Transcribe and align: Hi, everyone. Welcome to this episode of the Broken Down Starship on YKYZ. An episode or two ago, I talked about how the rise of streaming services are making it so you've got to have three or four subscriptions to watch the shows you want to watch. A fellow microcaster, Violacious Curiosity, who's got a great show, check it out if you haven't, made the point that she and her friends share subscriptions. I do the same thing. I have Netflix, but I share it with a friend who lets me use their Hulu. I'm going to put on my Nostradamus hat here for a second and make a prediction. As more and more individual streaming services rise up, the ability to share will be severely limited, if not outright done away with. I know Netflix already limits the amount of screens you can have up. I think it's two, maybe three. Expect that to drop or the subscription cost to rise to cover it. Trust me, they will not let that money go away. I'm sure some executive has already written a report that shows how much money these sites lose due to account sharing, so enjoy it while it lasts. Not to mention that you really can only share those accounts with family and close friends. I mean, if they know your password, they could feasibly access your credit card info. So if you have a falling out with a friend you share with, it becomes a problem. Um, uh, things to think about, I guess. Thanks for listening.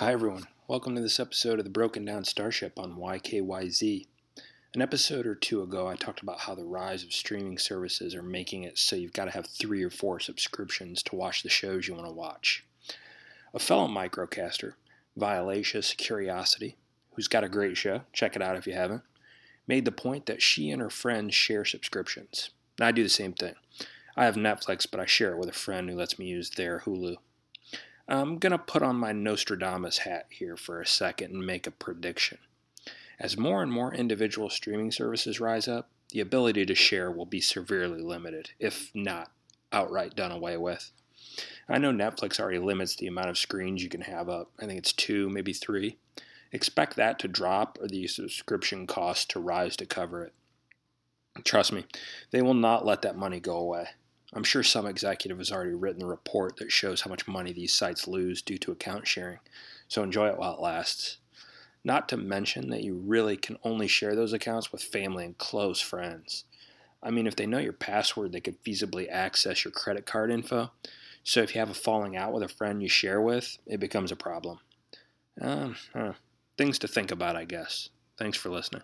Hi, 0.00 0.12
everyone. 0.12 0.44
Welcome 0.66 0.94
to 0.94 1.02
this 1.02 1.20
episode 1.20 1.58
of 1.58 1.66
the 1.66 1.70
Broken 1.70 2.06
Down 2.06 2.24
Starship 2.24 2.78
on 2.78 2.96
YKYZ. 2.96 4.06
An 4.72 4.80
episode 4.80 5.26
or 5.26 5.34
two 5.34 5.60
ago, 5.60 5.88
I 5.88 5.94
talked 5.94 6.22
about 6.22 6.40
how 6.40 6.54
the 6.54 6.64
rise 6.64 7.04
of 7.04 7.12
streaming 7.12 7.58
services 7.58 8.14
are 8.14 8.22
making 8.22 8.62
it 8.62 8.78
so 8.78 8.96
you've 8.96 9.12
got 9.12 9.26
to 9.26 9.32
have 9.32 9.46
three 9.46 9.82
or 9.82 9.90
four 9.90 10.18
subscriptions 10.18 11.02
to 11.02 11.16
watch 11.16 11.42
the 11.42 11.50
shows 11.50 11.86
you 11.86 11.92
want 11.92 12.06
to 12.06 12.14
watch. 12.14 12.64
A 13.52 13.58
fellow 13.58 13.88
microcaster, 13.88 14.72
Violacious 15.18 15.92
Curiosity, 15.92 16.78
who's 17.12 17.28
got 17.28 17.44
a 17.44 17.48
great 17.50 17.76
show, 17.76 18.00
check 18.14 18.34
it 18.34 18.40
out 18.40 18.56
if 18.56 18.66
you 18.66 18.72
haven't, 18.72 19.02
made 19.66 19.84
the 19.84 19.92
point 19.92 20.24
that 20.24 20.40
she 20.40 20.70
and 20.70 20.80
her 20.80 20.88
friends 20.88 21.34
share 21.34 21.66
subscriptions. 21.66 22.48
I 22.80 22.90
do 22.90 23.02
the 23.02 23.10
same 23.10 23.34
thing. 23.34 23.56
I 24.16 24.24
have 24.24 24.36
Netflix, 24.36 24.90
but 24.90 24.98
I 24.98 25.04
share 25.04 25.32
it 25.32 25.38
with 25.38 25.50
a 25.50 25.52
friend 25.52 25.90
who 25.90 25.96
lets 25.96 26.18
me 26.18 26.24
use 26.24 26.48
their 26.48 26.84
Hulu. 26.86 27.16
I'm 28.10 28.38
going 28.38 28.50
to 28.50 28.58
put 28.58 28.82
on 28.82 28.96
my 28.96 29.12
Nostradamus 29.12 29.98
hat 29.98 30.26
here 30.30 30.56
for 30.56 30.80
a 30.80 30.86
second 30.86 31.32
and 31.32 31.46
make 31.46 31.68
a 31.68 31.70
prediction. 31.70 32.38
As 33.20 33.38
more 33.38 33.62
and 33.62 33.70
more 33.70 33.94
individual 33.94 34.50
streaming 34.50 34.90
services 34.90 35.38
rise 35.38 35.68
up, 35.68 35.90
the 36.10 36.18
ability 36.18 36.66
to 36.66 36.74
share 36.74 37.08
will 37.12 37.26
be 37.26 37.40
severely 37.40 38.00
limited, 38.00 38.50
if 38.58 38.90
not 38.94 39.30
outright 39.70 40.16
done 40.16 40.32
away 40.32 40.56
with. 40.56 40.90
I 41.68 41.78
know 41.78 41.92
Netflix 41.92 42.40
already 42.40 42.58
limits 42.58 42.96
the 42.96 43.06
amount 43.06 43.28
of 43.28 43.38
screens 43.38 43.84
you 43.84 43.88
can 43.88 44.00
have 44.00 44.28
up. 44.28 44.50
I 44.58 44.66
think 44.66 44.78
it's 44.78 44.92
two, 44.92 45.30
maybe 45.30 45.52
three. 45.52 45.96
Expect 46.50 46.96
that 46.96 47.20
to 47.20 47.28
drop 47.28 47.78
or 47.80 47.86
the 47.86 48.08
subscription 48.08 48.88
cost 48.88 49.30
to 49.30 49.40
rise 49.40 49.76
to 49.76 49.86
cover 49.86 50.24
it. 50.24 50.32
Trust 51.44 51.72
me, 51.72 51.86
they 52.32 52.42
will 52.42 52.54
not 52.54 52.84
let 52.84 53.02
that 53.02 53.16
money 53.16 53.38
go 53.38 53.56
away. 53.56 53.90
I'm 54.32 54.44
sure 54.44 54.62
some 54.62 54.86
executive 54.86 55.38
has 55.38 55.50
already 55.50 55.74
written 55.74 56.02
a 56.02 56.06
report 56.06 56.56
that 56.56 56.70
shows 56.70 57.00
how 57.00 57.10
much 57.10 57.26
money 57.26 57.52
these 57.52 57.74
sites 57.74 58.06
lose 58.06 58.42
due 58.42 58.58
to 58.58 58.72
account 58.72 59.06
sharing, 59.06 59.40
so 59.88 60.02
enjoy 60.02 60.28
it 60.28 60.38
while 60.38 60.54
it 60.54 60.60
lasts. 60.60 61.18
Not 61.82 62.08
to 62.10 62.16
mention 62.16 62.70
that 62.70 62.84
you 62.84 62.94
really 62.94 63.36
can 63.36 63.58
only 63.64 63.88
share 63.88 64.14
those 64.14 64.32
accounts 64.32 64.70
with 64.70 64.82
family 64.82 65.24
and 65.24 65.36
close 65.38 65.80
friends. 65.80 66.44
I 67.02 67.10
mean, 67.10 67.26
if 67.26 67.36
they 67.36 67.46
know 67.46 67.58
your 67.58 67.72
password, 67.72 68.32
they 68.32 68.40
could 68.40 68.62
feasibly 68.62 69.10
access 69.10 69.64
your 69.64 69.72
credit 69.72 70.06
card 70.06 70.30
info. 70.30 70.70
So 71.24 71.40
if 71.40 71.54
you 71.54 71.60
have 71.60 71.70
a 71.70 71.74
falling 71.74 72.16
out 72.16 72.32
with 72.32 72.42
a 72.42 72.48
friend 72.48 72.82
you 72.82 72.88
share 72.88 73.20
with, 73.20 73.58
it 73.66 73.80
becomes 73.80 74.12
a 74.12 74.16
problem. 74.16 74.58
Um, 75.40 75.76
uh, 75.94 76.12
things 76.58 76.78
to 76.80 76.88
think 76.88 77.10
about, 77.10 77.36
I 77.36 77.44
guess. 77.44 77.88
Thanks 78.18 78.36
for 78.36 78.50
listening. 78.50 78.82